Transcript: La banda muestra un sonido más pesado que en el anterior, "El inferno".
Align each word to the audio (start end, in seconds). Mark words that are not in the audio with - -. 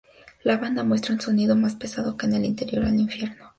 La 0.43 0.57
banda 0.57 0.83
muestra 0.83 1.13
un 1.13 1.21
sonido 1.21 1.55
más 1.55 1.75
pesado 1.75 2.17
que 2.17 2.25
en 2.25 2.33
el 2.33 2.45
anterior, 2.45 2.83
"El 2.85 2.99
inferno". 3.01 3.49